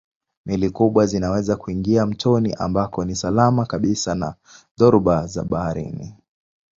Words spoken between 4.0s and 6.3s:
na dhoruba za baharini.